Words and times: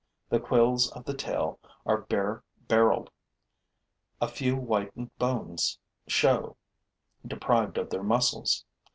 The 0.29 0.39
quills 0.39 0.89
of 0.93 1.05
the 1.05 1.13
tail 1.13 1.59
are 1.85 2.01
bare 2.01 2.43
barreled; 2.67 3.11
a 4.19 4.27
few 4.27 4.55
whitened 4.55 5.15
bones 5.19 5.77
show, 6.07 6.57
deprived 7.23 7.77
of 7.77 7.91
their 7.91 8.01
muscles. 8.01 8.65